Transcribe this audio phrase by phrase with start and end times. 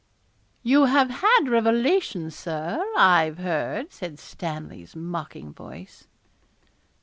[0.63, 6.07] 'You have had revelations, Sir, I've heard,' said Stanley's mocking voice.